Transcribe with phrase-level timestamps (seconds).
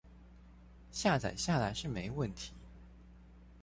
[0.91, 2.53] 下載下來是沒問題